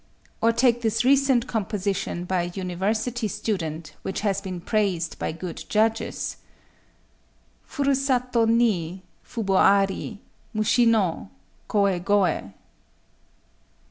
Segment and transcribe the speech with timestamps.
[0.41, 5.63] Or take this recent composition, by a University student, which has been praised by good
[5.69, 6.37] judges:—
[7.69, 11.29] Furusato ni Fubo ari—mushi no
[11.69, 12.51] Koë goë!